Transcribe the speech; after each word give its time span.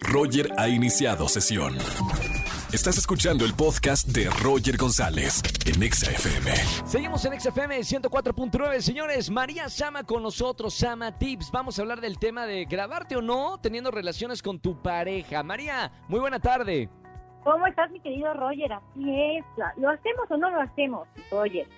Roger 0.00 0.48
ha 0.58 0.68
iniciado 0.68 1.28
sesión. 1.28 1.76
Estás 2.72 2.96
escuchando 2.96 3.44
el 3.44 3.54
podcast 3.54 4.08
de 4.08 4.30
Roger 4.42 4.78
González 4.78 5.42
en 5.66 5.82
Exa 5.82 6.10
FM. 6.10 6.50
Seguimos 6.86 7.24
en 7.26 7.38
XFM 7.38 7.78
104.9, 7.80 8.80
señores. 8.80 9.30
María 9.30 9.68
Sama 9.68 10.04
con 10.04 10.22
nosotros, 10.22 10.72
Sama 10.74 11.18
Tips. 11.18 11.50
Vamos 11.50 11.78
a 11.78 11.82
hablar 11.82 12.00
del 12.00 12.18
tema 12.18 12.46
de 12.46 12.64
grabarte 12.64 13.16
o 13.16 13.22
no 13.22 13.58
teniendo 13.60 13.90
relaciones 13.90 14.42
con 14.42 14.58
tu 14.58 14.80
pareja. 14.80 15.42
María, 15.42 15.92
muy 16.08 16.20
buena 16.20 16.40
tarde. 16.40 16.88
¿Cómo 17.44 17.66
estás, 17.66 17.90
mi 17.90 18.00
querido 18.00 18.32
Roger? 18.34 18.72
Así 18.72 19.36
es. 19.36 19.44
¿Lo 19.76 19.90
hacemos 19.90 20.30
o 20.30 20.36
no 20.36 20.48
lo 20.50 20.60
hacemos, 20.62 21.08
Roger? 21.30 21.68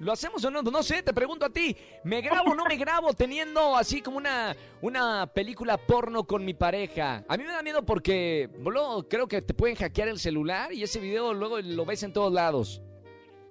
¿Lo 0.00 0.12
hacemos 0.12 0.42
o 0.46 0.50
no? 0.50 0.62
No 0.62 0.82
sé, 0.82 1.02
te 1.02 1.12
pregunto 1.12 1.44
a 1.44 1.50
ti. 1.50 1.76
¿Me 2.04 2.22
grabo 2.22 2.52
o 2.52 2.54
no 2.54 2.64
me 2.64 2.76
grabo 2.76 3.12
teniendo 3.12 3.76
así 3.76 4.00
como 4.00 4.16
una, 4.16 4.56
una 4.80 5.26
película 5.26 5.76
porno 5.76 6.24
con 6.24 6.42
mi 6.42 6.54
pareja? 6.54 7.22
A 7.28 7.36
mí 7.36 7.44
me 7.44 7.52
da 7.52 7.62
miedo 7.62 7.84
porque 7.84 8.48
luego 8.64 9.06
creo 9.06 9.28
que 9.28 9.42
te 9.42 9.52
pueden 9.52 9.76
hackear 9.76 10.08
el 10.08 10.18
celular 10.18 10.72
y 10.72 10.82
ese 10.82 11.00
video 11.00 11.34
luego 11.34 11.60
lo 11.60 11.84
ves 11.84 12.02
en 12.02 12.14
todos 12.14 12.32
lados. 12.32 12.82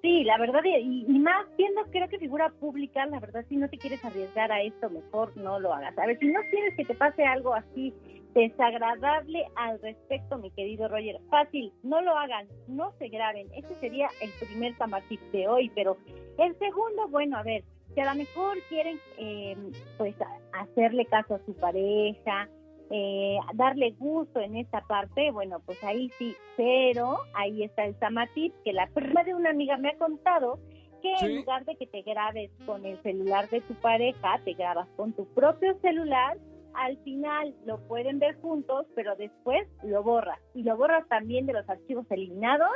Sí, 0.02 0.24
la 0.24 0.38
verdad, 0.38 0.60
y, 0.64 1.04
y 1.06 1.18
más 1.20 1.46
siendo 1.56 1.82
creo 1.92 2.08
que 2.08 2.18
figura 2.18 2.50
pública, 2.58 3.06
la 3.06 3.20
verdad, 3.20 3.44
si 3.48 3.56
no 3.56 3.68
te 3.68 3.78
quieres 3.78 4.04
arriesgar 4.04 4.50
a 4.50 4.62
esto, 4.62 4.90
mejor 4.90 5.36
no 5.36 5.60
lo 5.60 5.72
hagas. 5.72 5.96
A 5.98 6.06
ver, 6.06 6.18
si 6.18 6.26
no 6.26 6.40
quieres 6.50 6.74
que 6.74 6.84
te 6.84 6.94
pase 6.94 7.22
algo 7.22 7.54
así 7.54 7.94
desagradable 8.34 9.44
al 9.56 9.80
respecto, 9.80 10.38
mi 10.38 10.50
querido 10.50 10.88
Roger. 10.88 11.16
Fácil, 11.30 11.72
no 11.82 12.00
lo 12.00 12.16
hagan, 12.16 12.46
no 12.68 12.92
se 12.98 13.08
graben. 13.08 13.48
Ese 13.54 13.78
sería 13.80 14.08
el 14.20 14.30
primer 14.40 14.76
tamatip 14.78 15.20
de 15.32 15.48
hoy, 15.48 15.70
pero 15.74 15.96
el 16.40 16.58
segundo, 16.58 17.08
bueno, 17.08 17.36
a 17.36 17.42
ver, 17.42 17.64
si 17.94 18.00
a 18.00 18.12
lo 18.12 18.14
mejor 18.14 18.58
quieren 18.68 18.98
eh, 19.18 19.56
pues 19.98 20.14
hacerle 20.52 21.06
caso 21.06 21.34
a 21.34 21.44
su 21.44 21.54
pareja, 21.54 22.48
eh, 22.90 23.38
darle 23.54 23.92
gusto 23.98 24.40
en 24.40 24.56
esta 24.56 24.80
parte, 24.82 25.30
bueno, 25.30 25.60
pues 25.64 25.82
ahí 25.84 26.10
sí, 26.18 26.34
pero 26.56 27.18
ahí 27.34 27.62
está 27.62 27.84
el 27.84 27.94
tamatip 27.96 28.52
que 28.64 28.72
la 28.72 28.88
prima 28.88 29.22
de 29.24 29.34
una 29.34 29.50
amiga 29.50 29.76
me 29.76 29.90
ha 29.90 29.98
contado 29.98 30.58
que 31.02 31.14
en 31.20 31.36
lugar 31.36 31.64
de 31.64 31.76
que 31.76 31.86
te 31.86 32.02
grabes 32.02 32.50
con 32.66 32.84
el 32.84 33.00
celular 33.02 33.48
de 33.48 33.62
tu 33.62 33.74
pareja, 33.74 34.40
te 34.44 34.52
grabas 34.52 34.88
con 34.96 35.12
tu 35.14 35.24
propio 35.34 35.78
celular 35.80 36.36
al 36.74 36.96
final 36.98 37.54
lo 37.66 37.78
pueden 37.88 38.18
ver 38.18 38.40
juntos, 38.40 38.86
pero 38.94 39.16
después 39.16 39.66
lo 39.82 40.02
borras. 40.02 40.38
Y 40.54 40.62
lo 40.62 40.76
borras 40.76 41.06
también 41.08 41.46
de 41.46 41.52
los 41.52 41.68
archivos 41.68 42.06
eliminados 42.10 42.70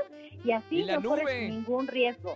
y 0.44 0.52
así 0.52 0.84
no 0.84 1.02
corres 1.02 1.48
ningún 1.48 1.86
riesgo. 1.86 2.34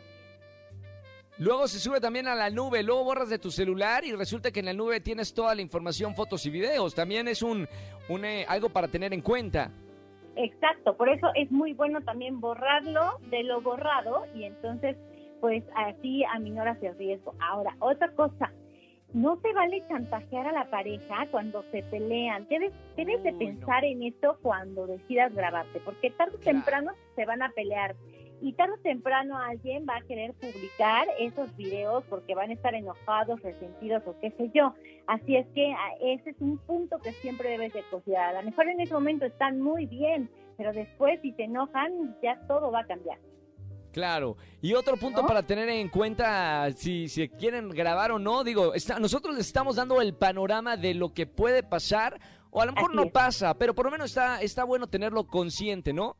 Luego 1.38 1.68
se 1.68 1.78
sube 1.78 2.00
también 2.00 2.26
a 2.26 2.34
la 2.34 2.50
nube, 2.50 2.82
luego 2.82 3.04
borras 3.04 3.28
de 3.28 3.38
tu 3.38 3.52
celular 3.52 4.04
y 4.04 4.12
resulta 4.12 4.50
que 4.50 4.58
en 4.58 4.66
la 4.66 4.72
nube 4.72 5.00
tienes 5.00 5.32
toda 5.32 5.54
la 5.54 5.62
información, 5.62 6.16
fotos 6.16 6.44
y 6.46 6.50
videos. 6.50 6.96
También 6.96 7.28
es 7.28 7.42
un, 7.42 7.68
un 8.08 8.24
eh, 8.24 8.44
algo 8.48 8.70
para 8.70 8.88
tener 8.88 9.14
en 9.14 9.20
cuenta. 9.20 9.70
Exacto, 10.34 10.96
por 10.96 11.08
eso 11.08 11.28
es 11.34 11.50
muy 11.50 11.74
bueno 11.74 12.00
también 12.00 12.40
borrarlo 12.40 13.18
de 13.30 13.44
lo 13.44 13.60
borrado 13.60 14.24
y 14.34 14.44
entonces 14.44 14.96
pues 15.40 15.62
así 15.76 16.24
aminoras 16.24 16.82
el 16.82 16.96
riesgo. 16.98 17.34
Ahora, 17.40 17.76
otra 17.78 18.10
cosa, 18.12 18.52
no 19.12 19.40
se 19.40 19.52
vale 19.52 19.82
chantajear 19.88 20.46
a 20.48 20.52
la 20.52 20.70
pareja 20.70 21.26
cuando 21.30 21.62
se 21.70 21.82
pelean. 21.84 22.46
Debes, 22.48 22.72
debes 22.96 23.22
de 23.22 23.32
pensar 23.32 23.84
en 23.84 24.02
esto 24.02 24.38
cuando 24.42 24.86
decidas 24.86 25.34
grabarte, 25.34 25.80
porque 25.84 26.10
tarde 26.10 26.36
o 26.36 26.40
temprano 26.40 26.92
se 27.16 27.24
van 27.24 27.42
a 27.42 27.50
pelear. 27.50 27.96
Y 28.40 28.52
tarde 28.52 28.74
o 28.74 28.82
temprano 28.82 29.36
alguien 29.36 29.84
va 29.88 29.96
a 29.96 30.02
querer 30.02 30.32
publicar 30.34 31.06
esos 31.18 31.54
videos 31.56 32.04
porque 32.08 32.34
van 32.34 32.50
a 32.50 32.52
estar 32.52 32.74
enojados, 32.74 33.40
resentidos 33.42 34.02
o 34.06 34.18
qué 34.20 34.30
sé 34.32 34.50
yo. 34.54 34.74
Así 35.06 35.36
es 35.36 35.46
que 35.54 35.72
ah, 35.72 35.94
ese 36.00 36.30
es 36.30 36.36
un 36.40 36.58
punto 36.58 36.98
que 36.98 37.12
siempre 37.14 37.50
debes 37.50 37.72
de 37.72 37.82
considerar. 37.90 38.36
A 38.36 38.42
lo 38.42 38.50
mejor 38.50 38.68
en 38.68 38.80
ese 38.80 38.94
momento 38.94 39.24
están 39.24 39.60
muy 39.60 39.86
bien, 39.86 40.30
pero 40.56 40.72
después 40.72 41.20
si 41.22 41.32
se 41.32 41.44
enojan 41.44 42.16
ya 42.22 42.38
todo 42.46 42.70
va 42.70 42.80
a 42.80 42.86
cambiar. 42.86 43.18
Claro. 43.92 44.36
Y 44.60 44.74
otro 44.74 44.96
punto 44.96 45.26
para 45.26 45.42
tener 45.42 45.68
en 45.68 45.88
cuenta 45.88 46.70
si, 46.72 47.08
si 47.08 47.28
quieren 47.28 47.70
grabar 47.70 48.12
o 48.12 48.18
no, 48.18 48.44
digo, 48.44 48.72
nosotros 49.00 49.34
les 49.34 49.46
estamos 49.46 49.76
dando 49.76 50.00
el 50.00 50.14
panorama 50.14 50.76
de 50.76 50.94
lo 50.94 51.12
que 51.12 51.26
puede 51.26 51.62
pasar, 51.64 52.20
o 52.50 52.62
a 52.62 52.66
lo 52.66 52.72
mejor 52.72 52.94
no 52.94 53.06
pasa, 53.10 53.54
pero 53.54 53.74
por 53.74 53.86
lo 53.86 53.90
menos 53.90 54.10
está, 54.10 54.40
está 54.40 54.64
bueno 54.64 54.86
tenerlo 54.86 55.26
consciente, 55.26 55.92
¿no? 55.92 56.16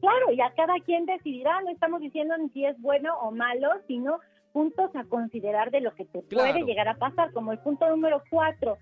Claro, 0.00 0.32
ya 0.32 0.52
cada 0.54 0.74
quien 0.80 1.06
decidirá, 1.06 1.60
no 1.62 1.70
estamos 1.70 2.00
diciendo 2.00 2.34
si 2.52 2.64
es 2.64 2.80
bueno 2.80 3.18
o 3.20 3.30
malo, 3.30 3.70
sino 3.86 4.20
puntos 4.52 4.90
a 4.94 5.04
considerar 5.04 5.70
de 5.70 5.80
lo 5.80 5.94
que 5.94 6.04
te 6.04 6.22
puede 6.22 6.62
llegar 6.62 6.88
a 6.88 6.96
pasar, 6.96 7.32
como 7.32 7.52
el 7.52 7.58
punto 7.58 7.88
número 7.88 8.22
cuatro, 8.30 8.78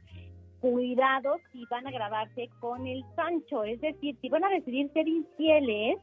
cuidado 0.61 1.39
si 1.53 1.65
van 1.71 1.87
a 1.87 1.91
grabarse 1.91 2.49
con 2.61 2.87
el 2.87 3.05
Sancho, 3.17 3.65
es 3.65 3.81
decir, 3.81 4.17
si 4.21 4.29
van 4.29 4.45
a 4.45 4.49
decidir 4.49 4.91
ser 4.93 5.07
infieles, 5.09 5.99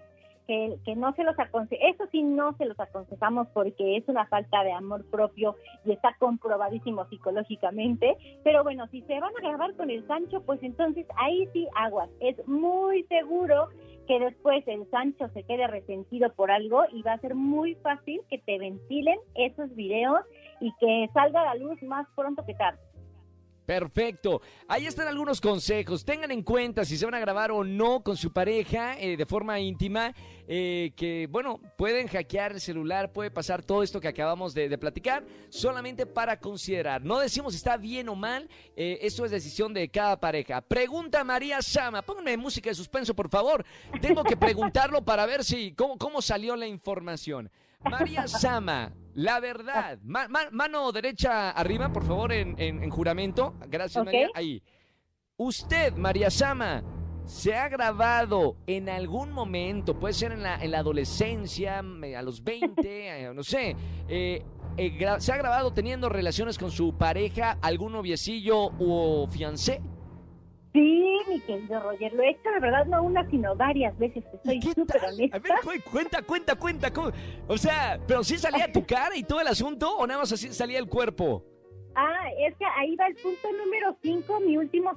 que, 0.83 0.95
no 0.95 1.13
se 1.13 1.23
los 1.23 1.37
aconse 1.39 1.77
eso 1.81 2.05
sí 2.11 2.23
no 2.23 2.53
se 2.57 2.65
los 2.65 2.79
aconsejamos 2.79 3.47
porque 3.53 3.97
es 3.97 4.07
una 4.07 4.25
falta 4.25 4.63
de 4.63 4.73
amor 4.73 5.05
propio 5.09 5.55
y 5.85 5.91
está 5.93 6.15
comprobadísimo 6.19 7.07
psicológicamente, 7.07 8.17
pero 8.43 8.63
bueno, 8.63 8.87
si 8.87 9.01
se 9.03 9.19
van 9.19 9.31
a 9.37 9.47
grabar 9.47 9.73
con 9.75 9.89
el 9.89 10.05
Sancho, 10.07 10.41
pues 10.41 10.61
entonces 10.61 11.05
ahí 11.17 11.47
sí 11.53 11.67
aguas, 11.75 12.09
es 12.19 12.35
muy 12.47 13.03
seguro 13.03 13.69
que 14.07 14.19
después 14.19 14.67
el 14.67 14.89
Sancho 14.89 15.29
se 15.29 15.43
quede 15.43 15.67
resentido 15.67 16.33
por 16.33 16.51
algo 16.51 16.83
y 16.91 17.01
va 17.01 17.13
a 17.13 17.19
ser 17.19 17.35
muy 17.35 17.75
fácil 17.75 18.19
que 18.29 18.39
te 18.39 18.59
ventilen 18.59 19.19
esos 19.35 19.73
videos 19.75 20.19
y 20.59 20.73
que 20.79 21.09
salga 21.13 21.41
a 21.41 21.55
la 21.55 21.55
luz 21.55 21.81
más 21.83 22.07
pronto 22.15 22.43
que 22.45 22.55
tarde. 22.55 22.79
Perfecto. 23.71 24.41
Ahí 24.67 24.85
están 24.85 25.07
algunos 25.07 25.39
consejos. 25.39 26.03
Tengan 26.03 26.29
en 26.31 26.43
cuenta 26.43 26.83
si 26.83 26.97
se 26.97 27.05
van 27.05 27.13
a 27.13 27.21
grabar 27.21 27.51
o 27.51 27.63
no 27.63 28.03
con 28.03 28.17
su 28.17 28.33
pareja 28.33 28.99
eh, 28.99 29.15
de 29.15 29.25
forma 29.25 29.61
íntima, 29.61 30.13
eh, 30.45 30.91
que 30.93 31.25
bueno, 31.31 31.61
pueden 31.77 32.09
hackear 32.09 32.51
el 32.51 32.59
celular, 32.59 33.13
puede 33.13 33.31
pasar 33.31 33.63
todo 33.63 33.81
esto 33.81 34.01
que 34.01 34.09
acabamos 34.09 34.53
de, 34.53 34.77
platicar, 34.77 35.23
solamente 35.47 36.05
para 36.05 36.37
considerar. 36.37 37.01
No 37.01 37.19
decimos 37.19 37.53
si 37.53 37.57
está 37.59 37.77
bien 37.77 38.09
o 38.09 38.15
mal, 38.15 38.49
eh, 38.75 38.99
eso 39.03 39.23
es 39.23 39.31
decisión 39.31 39.73
de 39.73 39.87
cada 39.87 40.19
pareja. 40.19 40.59
Pregunta 40.59 41.23
María 41.23 41.61
Sama, 41.61 42.01
pónganme 42.01 42.35
música 42.35 42.69
de 42.69 42.75
suspenso, 42.75 43.13
por 43.13 43.29
favor. 43.29 43.63
Tengo 44.01 44.21
que 44.25 44.35
preguntarlo 44.35 45.01
para 45.01 45.25
ver 45.25 45.45
si 45.45 45.71
cómo, 45.71 45.97
cómo 45.97 46.21
salió 46.21 46.57
la 46.57 46.67
información. 46.67 47.49
María 47.89 48.27
Sama, 48.27 48.91
la 49.15 49.39
verdad. 49.39 49.99
mano 50.03 50.91
derecha 50.91 51.51
arriba, 51.51 51.91
por 51.91 52.03
favor, 52.03 52.31
en, 52.31 52.89
juramento. 52.89 53.55
Gracias, 53.67 54.03
María. 54.03 54.29
Ahí. 54.33 54.61
Usted, 55.37 55.93
María 55.95 56.29
Sama, 56.29 56.83
¿se 57.25 57.55
ha 57.55 57.67
grabado 57.67 58.57
en 58.67 58.89
algún 58.89 59.31
momento, 59.31 59.99
puede 59.99 60.13
ser 60.13 60.33
en 60.33 60.43
la, 60.43 60.61
en 60.61 60.71
la 60.71 60.79
adolescencia, 60.79 61.79
a 61.79 62.21
los 62.21 62.43
20, 62.43 62.81
eh, 63.25 63.33
no 63.33 63.43
sé, 63.43 63.75
eh, 64.07 64.43
eh, 64.77 65.07
¿se 65.19 65.31
ha 65.31 65.37
grabado 65.37 65.73
teniendo 65.73 66.09
relaciones 66.09 66.57
con 66.57 66.69
su 66.69 66.95
pareja, 66.95 67.57
algún 67.61 67.93
noviecillo 67.93 68.71
o 68.79 69.27
fiancé? 69.31 69.81
Sí, 70.73 71.19
mi 71.27 71.39
querido 71.41 71.81
Roger, 71.81 72.13
lo 72.13 72.23
he 72.23 72.29
hecho, 72.29 72.49
de 72.49 72.59
verdad, 72.59 72.85
no 72.85 73.03
una, 73.03 73.29
sino 73.29 73.55
varias 73.55 73.97
veces, 73.97 74.23
soy 74.45 74.61
súper 74.61 75.03
honesta. 75.03 75.37
A 75.37 75.39
ver, 75.39 75.83
cuenta, 75.83 76.21
cuenta, 76.21 76.55
cuenta. 76.55 76.91
O 77.47 77.57
sea, 77.57 77.99
¿pero 78.07 78.23
sí 78.23 78.37
salía 78.37 78.71
tu 78.71 78.85
cara 78.85 79.15
y 79.17 79.23
todo 79.23 79.41
el 79.41 79.47
asunto 79.47 79.97
o 79.97 80.07
nada 80.07 80.21
más 80.21 80.31
así 80.31 80.47
salía 80.53 80.79
el 80.79 80.87
cuerpo? 80.87 81.43
Ah, 81.95 82.29
es 82.39 82.55
que 82.55 82.65
ahí 82.65 82.95
va 82.95 83.07
el 83.07 83.15
punto 83.15 83.51
número 83.51 83.97
5, 84.01 84.39
mi 84.41 84.57
último 84.57 84.91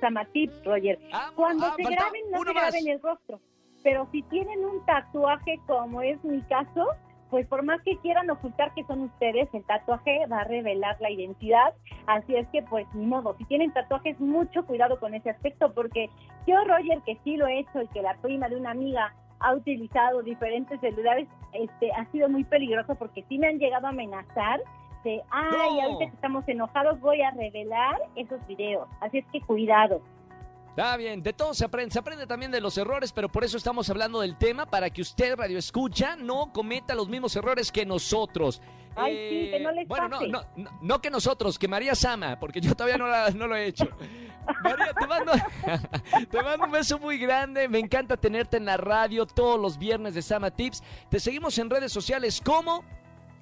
zamatip, 0.00 0.52
Roger. 0.64 0.98
Ah, 1.12 1.32
Cuando 1.34 1.66
ah, 1.66 1.74
se 1.76 1.82
graben, 1.82 2.30
no 2.30 2.44
se 2.44 2.52
graben 2.52 2.88
el 2.88 3.02
rostro. 3.02 3.40
Pero 3.82 4.08
si 4.12 4.22
tienen 4.24 4.64
un 4.64 4.84
tatuaje, 4.86 5.60
como 5.66 6.02
es 6.02 6.22
mi 6.24 6.40
caso, 6.42 6.86
pues 7.30 7.46
por 7.46 7.64
más 7.64 7.80
que 7.82 7.96
quieran 7.98 8.30
ocultar 8.30 8.72
que 8.74 8.84
son 8.84 9.02
ustedes, 9.02 9.48
el 9.52 9.64
tatuaje 9.64 10.26
va 10.26 10.40
a 10.40 10.44
revelar 10.44 10.96
la 11.00 11.10
identidad. 11.10 11.74
Así 12.06 12.36
es 12.36 12.46
que, 12.48 12.62
pues, 12.62 12.86
ni 12.94 13.06
modo. 13.06 13.34
Si 13.38 13.44
tienen 13.44 13.72
tatuajes, 13.72 14.18
mucho 14.20 14.64
cuidado 14.64 14.98
con 15.00 15.14
ese 15.14 15.30
aspecto, 15.30 15.72
porque 15.72 16.08
yo, 16.46 16.62
Roger, 16.64 17.00
que 17.04 17.18
sí 17.24 17.36
lo 17.36 17.46
he 17.46 17.60
hecho 17.60 17.82
y 17.82 17.88
que 17.88 18.02
la 18.02 18.14
prima 18.18 18.48
de 18.48 18.56
una 18.56 18.70
amiga 18.70 19.14
ha 19.40 19.54
utilizado 19.54 20.22
diferentes 20.22 20.80
celulares, 20.80 21.28
este, 21.52 21.92
ha 21.92 22.10
sido 22.10 22.28
muy 22.28 22.44
peligroso 22.44 22.94
porque 22.94 23.24
sí 23.28 23.38
me 23.38 23.48
han 23.48 23.58
llegado 23.58 23.86
a 23.86 23.90
amenazar 23.90 24.60
de, 25.04 25.22
ay, 25.30 25.80
ahorita 25.80 26.10
que 26.10 26.16
estamos 26.16 26.48
enojados 26.48 27.00
voy 27.00 27.22
a 27.22 27.30
revelar 27.30 27.96
esos 28.16 28.44
videos. 28.46 28.88
Así 29.00 29.18
es 29.18 29.26
que 29.32 29.40
cuidado. 29.40 30.00
Está 30.76 30.94
bien, 30.98 31.22
de 31.22 31.32
todo 31.32 31.54
se 31.54 31.64
aprende, 31.64 31.90
se 31.90 31.98
aprende 31.98 32.26
también 32.26 32.52
de 32.52 32.60
los 32.60 32.76
errores, 32.76 33.10
pero 33.10 33.30
por 33.30 33.42
eso 33.42 33.56
estamos 33.56 33.88
hablando 33.88 34.20
del 34.20 34.36
tema, 34.36 34.66
para 34.66 34.90
que 34.90 35.00
usted, 35.00 35.34
Radio 35.34 35.56
Escucha, 35.56 36.16
no 36.16 36.52
cometa 36.52 36.94
los 36.94 37.08
mismos 37.08 37.34
errores 37.34 37.72
que 37.72 37.86
nosotros. 37.86 38.60
Ay, 38.94 39.14
sí, 39.14 39.50
que 39.52 39.60
no 39.60 39.72
les 39.72 39.88
Bueno, 39.88 40.06
no, 40.10 40.44
no, 40.54 40.70
no, 40.82 41.00
que 41.00 41.08
nosotros, 41.08 41.58
que 41.58 41.66
María 41.66 41.94
Sama, 41.94 42.38
porque 42.38 42.60
yo 42.60 42.74
todavía 42.74 42.98
no, 42.98 43.06
no 43.30 43.46
lo 43.46 43.56
he 43.56 43.68
hecho. 43.68 43.88
María, 44.62 44.92
te 44.92 45.06
mando, 45.06 45.32
te 46.30 46.42
mando 46.42 46.66
un 46.66 46.72
beso 46.72 46.98
muy 46.98 47.16
grande, 47.16 47.70
me 47.70 47.78
encanta 47.78 48.18
tenerte 48.18 48.58
en 48.58 48.66
la 48.66 48.76
radio 48.76 49.24
todos 49.24 49.58
los 49.58 49.78
viernes 49.78 50.12
de 50.12 50.20
Sama 50.20 50.50
Tips. 50.50 50.82
Te 51.08 51.20
seguimos 51.20 51.56
en 51.56 51.70
redes 51.70 51.90
sociales, 51.90 52.42
¿cómo? 52.44 52.84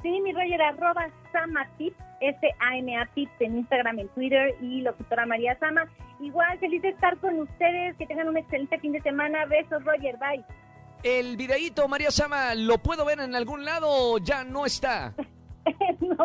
Sí, 0.05 0.21
mi 0.21 0.33
Roger, 0.33 0.61
arroba 0.63 1.09
Samatip, 1.33 1.95
S-A-M-A 2.21 3.07
Tips 3.15 3.33
en 3.41 3.57
Instagram, 3.57 3.99
en 4.01 4.09
Twitter 4.11 4.55
y 4.61 4.83
locutora 4.83 5.27
María 5.27 5.59
Sama. 5.59 5.87
Igual, 6.21 6.59
feliz 6.61 6.81
de 6.83 6.91
estar 6.91 7.17
con 7.19 7.41
ustedes, 7.41 7.97
que 7.97 8.07
tengan 8.07 8.29
un 8.29 8.37
excelente 8.37 8.79
fin 8.79 8.93
de 8.93 9.01
semana. 9.01 9.47
Besos, 9.47 9.83
Roger, 9.83 10.17
bye. 10.19 10.45
El 11.03 11.37
videíto, 11.37 11.89
María 11.89 12.11
Sama, 12.11 12.55
¿lo 12.55 12.79
puedo 12.79 13.05
ver 13.07 13.19
en 13.21 13.35
algún 13.35 13.65
lado 13.65 13.89
o 13.91 14.19
ya 14.19 14.45
no 14.45 14.65
está? 14.67 15.15
no, 16.01 16.17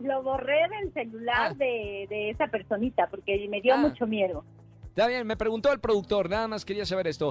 lo 0.00 0.22
borré 0.24 0.58
del 0.80 0.92
celular 0.92 1.52
Ah. 1.52 1.54
de, 1.54 2.06
de 2.10 2.30
esa 2.30 2.48
personita 2.48 3.06
porque 3.08 3.46
me 3.48 3.60
dio 3.60 3.74
Ah. 3.74 3.78
mucho 3.78 4.06
miedo. 4.06 4.44
Está 4.88 5.06
bien, 5.06 5.24
me 5.28 5.36
preguntó 5.36 5.72
el 5.72 5.78
productor, 5.78 6.28
nada 6.28 6.48
más 6.48 6.64
quería 6.64 6.84
saber 6.84 7.06
esto. 7.06 7.30